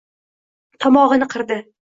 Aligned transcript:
Tomog‘ini 0.85 1.29
qirdi. 1.37 1.61